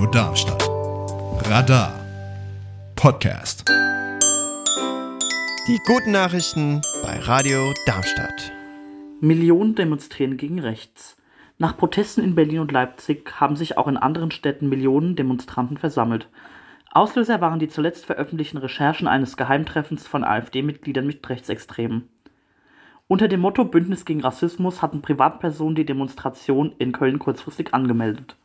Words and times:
Radio 0.00 0.12
Darmstadt. 0.12 0.70
Radar 1.50 1.92
Podcast. 2.96 3.68
Die 5.68 5.78
guten 5.86 6.12
Nachrichten 6.12 6.80
bei 7.02 7.18
Radio 7.18 7.74
Darmstadt. 7.84 8.50
Millionen 9.20 9.74
demonstrieren 9.74 10.38
gegen 10.38 10.58
rechts. 10.58 11.18
Nach 11.58 11.76
Protesten 11.76 12.24
in 12.24 12.34
Berlin 12.34 12.60
und 12.60 12.72
Leipzig 12.72 13.38
haben 13.38 13.56
sich 13.56 13.76
auch 13.76 13.88
in 13.88 13.98
anderen 13.98 14.30
Städten 14.30 14.70
Millionen 14.70 15.16
Demonstranten 15.16 15.76
versammelt. 15.76 16.28
Auslöser 16.92 17.42
waren 17.42 17.58
die 17.58 17.68
zuletzt 17.68 18.06
veröffentlichten 18.06 18.56
Recherchen 18.56 19.06
eines 19.06 19.36
Geheimtreffens 19.36 20.06
von 20.06 20.24
AfD-Mitgliedern 20.24 21.06
mit 21.06 21.28
Rechtsextremen. 21.28 22.08
Unter 23.06 23.28
dem 23.28 23.40
Motto 23.40 23.66
Bündnis 23.66 24.06
gegen 24.06 24.22
Rassismus 24.22 24.80
hatten 24.80 25.02
Privatpersonen 25.02 25.74
die 25.74 25.84
Demonstration 25.84 26.72
in 26.78 26.92
Köln 26.92 27.18
kurzfristig 27.18 27.74
angemeldet. 27.74 28.36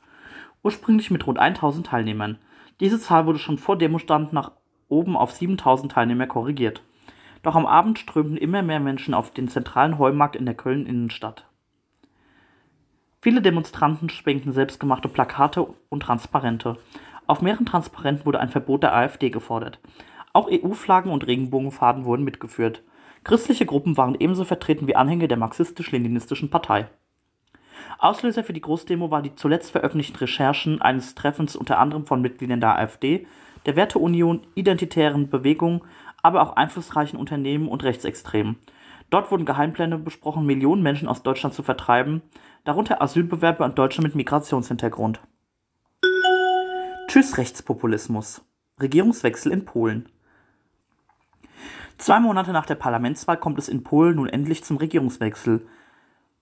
Ursprünglich 0.66 1.12
mit 1.12 1.28
rund 1.28 1.38
1000 1.38 1.86
Teilnehmern. 1.86 2.40
Diese 2.80 3.00
Zahl 3.00 3.28
wurde 3.28 3.38
schon 3.38 3.60
vor 3.60 3.78
Demostand 3.78 4.34
nach 4.34 4.52
oben 4.90 5.16
auf 5.16 5.32
7000 5.32 5.92
Teilnehmer 5.92 6.26
korrigiert. 6.26 6.82
Doch 7.44 7.54
am 7.54 7.68
Abend 7.68 8.00
strömten 8.00 8.36
immer 8.36 8.64
mehr 8.64 8.80
Menschen 8.80 9.14
auf 9.14 9.30
den 9.30 9.48
zentralen 9.48 10.00
Heumarkt 10.00 10.36
in 10.36 10.48
der 10.48 10.56
Köln-Innenstadt. 10.56 11.46
Viele 13.22 13.44
Demonstranten 13.44 14.10
schwenkten 14.10 14.54
selbstgemachte 14.54 15.08
Plakate 15.08 15.68
und 15.90 16.00
Transparente. 16.00 16.78
Auf 17.28 17.44
mehreren 17.44 17.68
Transparenten 17.68 18.26
wurde 18.26 18.40
ein 18.40 18.50
Verbot 18.50 18.82
der 18.82 18.96
AfD 18.96 19.30
gefordert. 19.30 19.80
Auch 20.34 20.50
EU-Flaggen 20.52 21.12
und 21.12 21.28
Regenbogenfaden 21.28 22.06
wurden 22.06 22.24
mitgeführt. 22.24 22.82
Christliche 23.24 23.68
Gruppen 23.68 23.98
waren 23.98 24.16
ebenso 24.20 24.46
vertreten 24.46 24.88
wie 24.88 24.96
Anhänger 24.96 25.28
der 25.28 25.38
marxistisch-leninistischen 25.38 26.50
Partei. 26.50 26.90
Auslöser 28.00 28.44
für 28.44 28.54
die 28.54 28.62
Großdemo 28.62 29.12
waren 29.12 29.24
die 29.24 29.36
zuletzt 29.36 29.72
veröffentlichten 29.72 30.18
Recherchen 30.18 30.82
eines 30.82 31.16
Treffens 31.16 31.56
unter 31.56 31.80
anderem 31.80 32.06
von 32.06 32.22
Mitgliedern 32.22 32.60
der 32.60 32.78
AfD, 32.78 33.28
der 33.66 33.76
Werteunion, 33.76 34.46
identitären 34.56 35.30
Bewegungen, 35.30 35.82
aber 36.22 36.42
auch 36.42 36.56
einflussreichen 36.56 37.20
Unternehmen 37.20 37.68
und 37.68 37.84
Rechtsextremen. 37.84 38.58
Dort 39.10 39.32
wurden 39.32 39.46
Geheimpläne 39.46 39.98
besprochen, 39.98 40.46
Millionen 40.46 40.82
Menschen 40.82 41.08
aus 41.08 41.24
Deutschland 41.24 41.54
zu 41.54 41.64
vertreiben, 41.64 42.22
darunter 42.64 43.02
Asylbewerber 43.02 43.66
und 43.66 43.78
Deutsche 43.78 44.02
mit 44.02 44.16
Migrationshintergrund. 44.16 45.20
Tschüss 47.08 47.38
Rechtspopulismus. 47.38 48.44
Regierungswechsel 48.82 49.52
in 49.52 49.64
Polen. 49.64 50.10
Zwei 51.98 52.20
Monate 52.20 52.52
nach 52.52 52.66
der 52.66 52.76
Parlamentswahl 52.76 53.38
kommt 53.38 53.58
es 53.58 53.70
in 53.70 53.84
Polen 53.84 54.16
nun 54.16 54.28
endlich 54.28 54.64
zum 54.64 54.78
Regierungswechsel. 54.78 55.66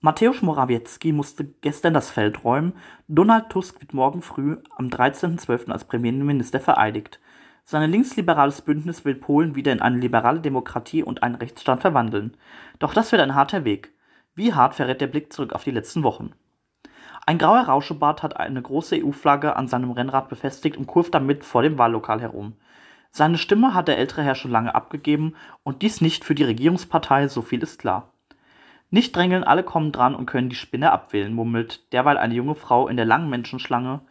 Mateusz 0.04 0.42
Morawiecki 0.42 1.12
musste 1.12 1.46
gestern 1.62 1.94
das 1.94 2.10
Feld 2.10 2.44
räumen, 2.44 2.74
Donald 3.08 3.48
Tusk 3.48 3.80
wird 3.80 3.94
morgen 3.94 4.20
früh 4.20 4.58
am 4.76 4.88
13.12. 4.88 5.70
als 5.70 5.86
Premierminister 5.86 6.60
vereidigt. 6.60 7.20
Sein 7.64 7.90
linksliberales 7.90 8.60
Bündnis 8.60 9.06
will 9.06 9.14
Polen 9.14 9.54
wieder 9.54 9.72
in 9.72 9.80
eine 9.80 9.96
liberale 9.96 10.40
Demokratie 10.40 11.02
und 11.02 11.22
einen 11.22 11.36
Rechtsstaat 11.36 11.80
verwandeln. 11.80 12.36
Doch 12.80 12.92
das 12.92 13.12
wird 13.12 13.22
ein 13.22 13.34
harter 13.34 13.64
Weg. 13.64 13.94
Wie 14.34 14.52
hart 14.52 14.74
verrät 14.74 15.00
der 15.00 15.06
Blick 15.06 15.32
zurück 15.32 15.54
auf 15.54 15.64
die 15.64 15.70
letzten 15.70 16.02
Wochen? 16.02 16.32
Ein 17.24 17.38
grauer 17.38 17.62
Rauschebart 17.62 18.22
hat 18.22 18.36
eine 18.36 18.60
große 18.60 19.02
EU-Flagge 19.02 19.56
an 19.56 19.68
seinem 19.68 19.90
Rennrad 19.90 20.28
befestigt 20.28 20.76
und 20.76 20.86
kurft 20.86 21.14
damit 21.14 21.44
vor 21.44 21.62
dem 21.62 21.78
Wahllokal 21.78 22.20
herum. 22.20 22.56
Seine 23.10 23.38
Stimme 23.38 23.72
hat 23.72 23.88
der 23.88 23.96
ältere 23.96 24.22
Herr 24.22 24.34
schon 24.34 24.50
lange 24.50 24.74
abgegeben 24.74 25.34
und 25.62 25.80
dies 25.80 26.02
nicht 26.02 26.26
für 26.26 26.34
die 26.34 26.44
Regierungspartei, 26.44 27.28
so 27.28 27.40
viel 27.40 27.62
ist 27.62 27.78
klar. 27.78 28.13
Nicht 28.94 29.16
drängeln, 29.16 29.42
alle 29.42 29.64
kommen 29.64 29.90
dran 29.90 30.14
und 30.14 30.26
können 30.26 30.50
die 30.50 30.54
Spinne 30.54 30.92
abwählen, 30.92 31.34
murmelt 31.34 31.92
derweil 31.92 32.16
eine 32.16 32.32
junge 32.32 32.54
Frau 32.54 32.86
in 32.86 32.96
der 32.96 33.04
langen 33.04 33.28
Menschenschlange. 33.28 34.02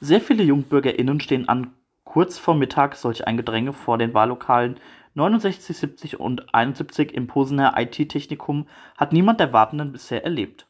Sehr 0.00 0.20
viele 0.20 0.42
JungbürgerInnen 0.42 1.20
stehen 1.20 1.48
an 1.48 1.70
kurz 2.02 2.38
vor 2.38 2.56
Mittag 2.56 2.96
solch 2.96 3.24
ein 3.24 3.36
Gedränge 3.36 3.72
vor 3.72 3.98
den 3.98 4.14
Wahllokalen 4.14 4.80
69, 5.14 5.76
70 5.76 6.18
und 6.18 6.52
71 6.52 7.14
im 7.14 7.28
Posener 7.28 7.74
IT-Technikum 7.76 8.66
hat 8.96 9.12
niemand 9.12 9.38
der 9.38 9.52
Wartenden 9.52 9.92
bisher 9.92 10.24
erlebt. 10.24 10.66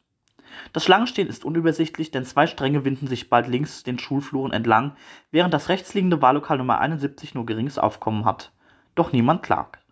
Das 0.71 0.83
Schlangenstehen 0.85 1.27
ist 1.27 1.43
unübersichtlich, 1.43 2.11
denn 2.11 2.25
zwei 2.25 2.45
Stränge 2.45 2.85
winden 2.85 3.07
sich 3.07 3.31
bald 3.31 3.47
links 3.47 3.81
den 3.81 3.97
Schulfluren 3.97 4.53
entlang, 4.53 4.95
während 5.31 5.51
das 5.51 5.69
rechtsliegende 5.69 6.21
Wahllokal 6.21 6.59
Nummer 6.59 6.77
71 6.77 7.33
nur 7.33 7.47
geringes 7.47 7.79
Aufkommen 7.79 8.25
hat. 8.25 8.51
Doch 8.93 9.13
niemand 9.13 9.41
klagt. 9.41 9.82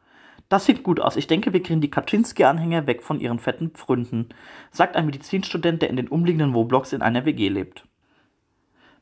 Das 0.52 0.66
sieht 0.66 0.84
gut 0.84 1.00
aus. 1.00 1.16
Ich 1.16 1.28
denke, 1.28 1.54
wir 1.54 1.64
kriegen 1.64 1.80
die 1.80 1.90
Kaczynski-Anhänger 1.90 2.86
weg 2.86 3.04
von 3.04 3.22
ihren 3.22 3.40
fetten 3.40 3.70
Pfründen, 3.70 4.28
sagt 4.70 4.98
ein 4.98 5.06
Medizinstudent, 5.06 5.82
der 5.82 5.90
in 5.90 5.96
den 5.96 6.10
umliegenden 6.10 6.54
Wohnblocks 6.54 6.92
in 6.92 7.02
einer 7.02 7.24
WG 7.24 7.48
lebt. 7.48 7.86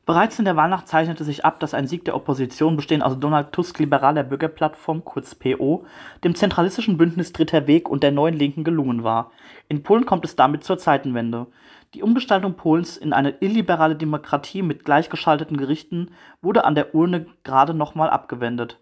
Bereits 0.06 0.38
in 0.38 0.44
der 0.44 0.54
Wahlnacht 0.54 0.86
zeichnete 0.86 1.24
sich 1.24 1.44
ab, 1.44 1.58
dass 1.58 1.74
ein 1.74 1.88
Sieg 1.88 2.04
der 2.04 2.14
Opposition, 2.14 2.76
bestehend 2.76 3.02
aus 3.02 3.18
Donald 3.18 3.50
Tusk 3.50 3.80
liberaler 3.80 4.22
Bürgerplattform, 4.22 5.04
kurz 5.04 5.34
PO, 5.34 5.86
dem 6.22 6.36
zentralistischen 6.36 6.96
Bündnis 6.96 7.32
Dritter 7.32 7.66
Weg 7.66 7.88
und 7.88 8.04
der 8.04 8.12
neuen 8.12 8.34
Linken 8.34 8.62
gelungen 8.62 9.02
war. 9.02 9.32
In 9.68 9.82
Polen 9.82 10.06
kommt 10.06 10.24
es 10.24 10.36
damit 10.36 10.62
zur 10.62 10.78
Zeitenwende. 10.78 11.48
Die 11.94 12.04
Umgestaltung 12.04 12.54
Polens 12.54 12.96
in 12.96 13.12
eine 13.12 13.34
illiberale 13.40 13.96
Demokratie 13.96 14.62
mit 14.62 14.84
gleichgeschalteten 14.84 15.56
Gerichten 15.56 16.12
wurde 16.42 16.64
an 16.64 16.76
der 16.76 16.94
Urne 16.94 17.26
gerade 17.42 17.74
nochmal 17.74 18.08
abgewendet. 18.08 18.78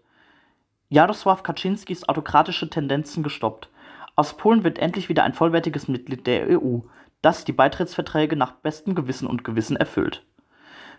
Jarosław 0.89 1.43
Kaczynskis 1.43 2.09
autokratische 2.09 2.69
Tendenzen 2.69 3.21
gestoppt. 3.21 3.69
Aus 4.15 4.35
Polen 4.35 4.63
wird 4.63 4.79
endlich 4.79 5.07
wieder 5.07 5.23
ein 5.23 5.33
vollwertiges 5.33 5.87
Mitglied 5.87 6.25
der 6.25 6.47
EU, 6.49 6.79
das 7.21 7.45
die 7.45 7.53
Beitrittsverträge 7.53 8.35
nach 8.35 8.53
bestem 8.53 8.95
Gewissen 8.95 9.27
und 9.27 9.43
Gewissen 9.43 9.77
erfüllt. 9.77 10.25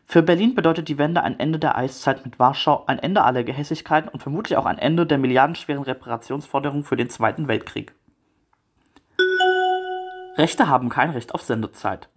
Für 0.06 0.22
Berlin 0.22 0.54
bedeutet 0.54 0.88
die 0.88 0.98
Wende 0.98 1.22
ein 1.22 1.38
Ende 1.38 1.58
der 1.58 1.76
Eiszeit 1.76 2.24
mit 2.24 2.38
Warschau, 2.38 2.84
ein 2.86 2.98
Ende 2.98 3.22
aller 3.22 3.44
Gehässigkeiten 3.44 4.08
und 4.08 4.20
vermutlich 4.20 4.56
auch 4.56 4.66
ein 4.66 4.78
Ende 4.78 5.06
der 5.06 5.18
milliardenschweren 5.18 5.82
Reparationsforderungen 5.82 6.84
für 6.84 6.96
den 6.96 7.10
Zweiten 7.10 7.48
Weltkrieg. 7.48 7.94
Rechte 10.36 10.68
haben 10.68 10.88
kein 10.88 11.10
Recht 11.10 11.34
auf 11.34 11.42
Sendezeit. 11.42 12.08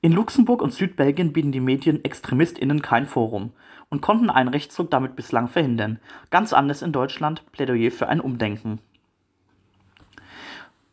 In 0.00 0.12
Luxemburg 0.12 0.62
und 0.62 0.72
Südbelgien 0.72 1.32
bieten 1.32 1.50
die 1.50 1.60
Medien 1.60 2.04
ExtremistInnen 2.04 2.82
kein 2.82 3.06
Forum 3.06 3.52
und 3.88 4.00
konnten 4.00 4.30
einen 4.30 4.48
Rechtsruck 4.48 4.90
damit 4.90 5.16
bislang 5.16 5.48
verhindern. 5.48 5.98
Ganz 6.30 6.52
anders 6.52 6.82
in 6.82 6.92
Deutschland, 6.92 7.50
Plädoyer 7.50 7.90
für 7.90 8.08
ein 8.08 8.20
Umdenken. 8.20 8.80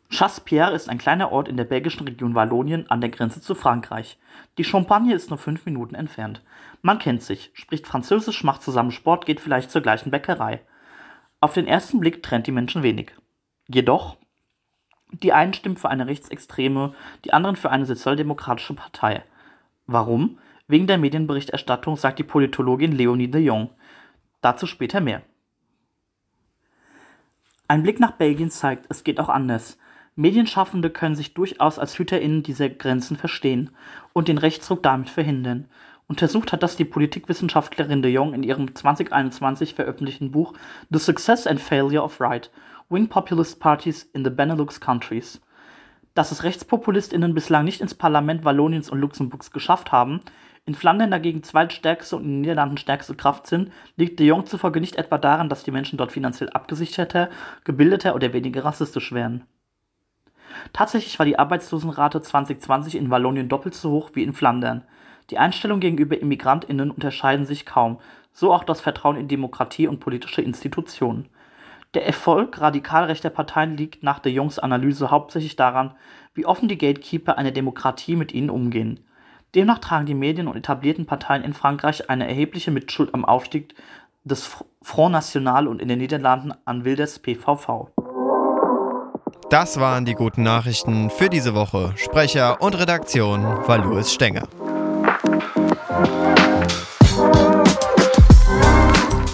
Chasse-Pierre 0.08 0.74
ist 0.74 0.88
ein 0.88 0.98
kleiner 0.98 1.30
Ort 1.30 1.48
in 1.48 1.56
der 1.56 1.64
belgischen 1.64 2.06
Region 2.06 2.34
Wallonien 2.34 2.90
an 2.90 3.00
der 3.00 3.10
Grenze 3.10 3.40
zu 3.40 3.54
Frankreich. 3.54 4.18
Die 4.58 4.64
Champagne 4.64 5.14
ist 5.14 5.30
nur 5.30 5.38
fünf 5.38 5.66
Minuten 5.66 5.94
entfernt. 5.94 6.42
Man 6.82 6.98
kennt 6.98 7.22
sich, 7.22 7.50
spricht 7.54 7.86
Französisch, 7.86 8.42
macht 8.42 8.62
zusammen 8.62 8.90
Sport, 8.92 9.26
geht 9.26 9.40
vielleicht 9.40 9.70
zur 9.70 9.82
gleichen 9.82 10.10
Bäckerei. 10.10 10.62
Auf 11.40 11.54
den 11.54 11.66
ersten 11.68 12.00
Blick 12.00 12.22
trennt 12.22 12.46
die 12.46 12.52
Menschen 12.52 12.82
wenig. 12.82 13.12
Jedoch, 13.68 14.16
die 15.12 15.32
einen 15.32 15.54
stimmen 15.54 15.76
für 15.76 15.88
eine 15.88 16.06
rechtsextreme, 16.06 16.94
die 17.24 17.32
anderen 17.32 17.56
für 17.56 17.70
eine 17.70 17.86
sozialdemokratische 17.86 18.74
Partei. 18.74 19.22
Warum? 19.86 20.38
Wegen 20.68 20.86
der 20.86 20.98
Medienberichterstattung, 20.98 21.96
sagt 21.96 22.18
die 22.18 22.24
Politologin 22.24 22.92
Leonie 22.92 23.28
de 23.28 23.42
Jong. 23.42 23.70
Dazu 24.40 24.66
später 24.66 25.00
mehr. 25.00 25.22
Ein 27.68 27.82
Blick 27.82 28.00
nach 28.00 28.12
Belgien 28.12 28.50
zeigt, 28.50 28.86
es 28.88 29.04
geht 29.04 29.20
auch 29.20 29.28
anders. 29.28 29.78
Medienschaffende 30.16 30.90
können 30.90 31.14
sich 31.14 31.34
durchaus 31.34 31.78
als 31.78 31.98
HüterInnen 31.98 32.42
dieser 32.42 32.68
Grenzen 32.68 33.16
verstehen 33.16 33.70
und 34.12 34.28
den 34.28 34.38
Rechtsruck 34.38 34.82
damit 34.82 35.10
verhindern. 35.10 35.68
Untersucht 36.08 36.52
hat 36.52 36.62
das 36.62 36.76
die 36.76 36.84
Politikwissenschaftlerin 36.84 38.02
de 38.02 38.12
Jong 38.12 38.32
in 38.32 38.44
ihrem 38.44 38.74
2021 38.74 39.74
veröffentlichten 39.74 40.30
Buch 40.30 40.54
The 40.90 41.00
Success 41.00 41.46
and 41.46 41.60
Failure 41.60 42.02
of 42.02 42.20
Right– 42.20 42.50
Wing 42.88 43.08
Populist 43.08 43.58
Parties 43.58 44.08
in 44.12 44.22
the 44.22 44.30
Benelux 44.30 44.80
Countries. 44.80 45.40
Dass 46.14 46.30
es 46.30 46.44
RechtspopulistInnen 46.44 47.34
bislang 47.34 47.64
nicht 47.64 47.80
ins 47.80 47.96
Parlament 47.96 48.44
Walloniens 48.44 48.90
und 48.90 49.00
Luxemburgs 49.00 49.50
geschafft 49.50 49.90
haben, 49.90 50.20
in 50.66 50.76
Flandern 50.76 51.10
dagegen 51.10 51.42
zweitstärkste 51.42 52.14
und 52.14 52.22
in 52.22 52.28
den 52.28 52.40
Niederlanden 52.42 52.76
stärkste 52.76 53.16
Kraft 53.16 53.48
sind, 53.48 53.72
liegt 53.96 54.20
de 54.20 54.28
Jong 54.28 54.46
zufolge 54.46 54.80
nicht 54.80 54.94
etwa 54.94 55.18
daran, 55.18 55.48
dass 55.48 55.64
die 55.64 55.72
Menschen 55.72 55.98
dort 55.98 56.12
finanziell 56.12 56.48
abgesicherter, 56.50 57.28
gebildeter 57.64 58.14
oder 58.14 58.32
weniger 58.32 58.64
rassistisch 58.64 59.10
wären. 59.10 59.42
Tatsächlich 60.72 61.18
war 61.18 61.26
die 61.26 61.40
Arbeitslosenrate 61.40 62.22
2020 62.22 62.94
in 62.94 63.10
Wallonien 63.10 63.48
doppelt 63.48 63.74
so 63.74 63.90
hoch 63.90 64.10
wie 64.14 64.22
in 64.22 64.32
Flandern. 64.32 64.84
Die 65.30 65.38
Einstellungen 65.38 65.80
gegenüber 65.80 66.20
ImmigrantInnen 66.20 66.92
unterscheiden 66.92 67.46
sich 67.46 67.66
kaum, 67.66 67.98
so 68.32 68.54
auch 68.54 68.62
das 68.62 68.80
Vertrauen 68.80 69.16
in 69.16 69.26
Demokratie 69.26 69.88
und 69.88 69.98
politische 69.98 70.42
Institutionen. 70.42 71.28
Der 71.96 72.04
Erfolg 72.04 72.60
radikal 72.60 73.04
rechter 73.04 73.30
Parteien 73.30 73.74
liegt 73.74 74.02
nach 74.02 74.18
de 74.18 74.30
Jongs 74.30 74.58
Analyse 74.58 75.10
hauptsächlich 75.10 75.56
daran, 75.56 75.94
wie 76.34 76.44
offen 76.44 76.68
die 76.68 76.76
Gatekeeper 76.76 77.38
einer 77.38 77.52
Demokratie 77.52 78.16
mit 78.16 78.34
ihnen 78.34 78.50
umgehen. 78.50 79.00
Demnach 79.54 79.78
tragen 79.78 80.04
die 80.04 80.12
Medien 80.12 80.46
und 80.46 80.58
etablierten 80.58 81.06
Parteien 81.06 81.42
in 81.42 81.54
Frankreich 81.54 82.10
eine 82.10 82.28
erhebliche 82.28 82.70
Mitschuld 82.70 83.14
am 83.14 83.24
Aufstieg 83.24 83.74
des 84.24 84.62
Front 84.82 85.12
National 85.12 85.66
und 85.66 85.80
in 85.80 85.88
den 85.88 85.98
Niederlanden 85.98 86.52
an 86.66 86.84
Wilders 86.84 87.18
PVV. 87.18 87.88
Das 89.48 89.80
waren 89.80 90.04
die 90.04 90.12
guten 90.12 90.42
Nachrichten 90.42 91.08
für 91.08 91.30
diese 91.30 91.54
Woche. 91.54 91.94
Sprecher 91.96 92.60
und 92.60 92.78
Redaktion 92.78 93.42
war 93.42 93.78
Louis 93.78 94.12
Stenger. 94.12 94.46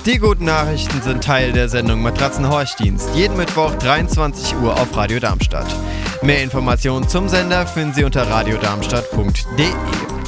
Die 0.05 0.19
guten 0.19 0.47
Nachrichten 0.47 1.01
sind 1.01 1.23
Teil 1.23 1.53
der 1.53 1.69
Sendung 1.69 2.03
Matratzenhorchdienst. 2.03 3.11
Jeden 3.15 3.37
Mittwoch 3.37 3.73
23 3.77 4.57
Uhr 4.57 4.73
auf 4.73 4.97
Radio 4.97 5.21
Darmstadt. 5.21 5.73
Mehr 6.23 6.43
Informationen 6.43 7.09
zum 7.09 7.29
Sender 7.29 7.69
finden 7.69 7.95
Sie 7.95 8.03
unter 8.03 8.29
radiodarmstadt.de. 8.29 9.69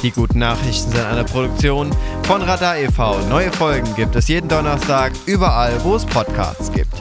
Die 0.01 0.11
guten 0.11 0.39
Nachrichten 0.39 0.91
sind 0.91 1.05
eine 1.05 1.25
Produktion 1.25 1.89
von 2.23 2.41
Radar 2.41 2.77
e.V. 2.77 3.19
Neue 3.27 3.51
Folgen 3.51 3.93
gibt 3.97 4.15
es 4.15 4.29
jeden 4.29 4.47
Donnerstag 4.47 5.11
überall, 5.25 5.73
wo 5.83 5.97
es 5.97 6.05
Podcasts 6.05 6.71
gibt. 6.71 6.93